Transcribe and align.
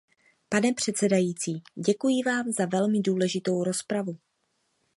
Paní 0.49 0.73
předsedající, 0.73 1.63
děkuji 1.85 2.23
vám 2.25 2.51
za 2.51 2.65
velmi 2.65 3.01
důležitou 3.01 3.63
rozpravu. 3.63 4.17